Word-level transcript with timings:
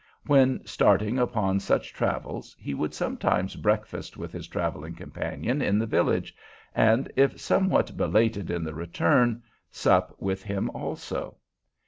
When 0.25 0.65
starting 0.65 1.19
upon 1.19 1.59
such 1.59 1.93
travels, 1.93 2.55
he 2.59 2.73
would 2.73 2.95
sometimes 2.95 3.55
breakfast 3.55 4.17
with 4.17 4.31
his 4.31 4.47
traveling 4.47 4.95
companion 4.95 5.61
in 5.61 5.77
the 5.77 5.85
village, 5.85 6.35
and, 6.73 7.11
if 7.15 7.39
somewhat 7.39 7.95
belated 7.95 8.49
in 8.49 8.63
the 8.63 8.73
return, 8.73 9.43
sup 9.69 10.15
with 10.19 10.41
him 10.41 10.71
also. 10.71 11.37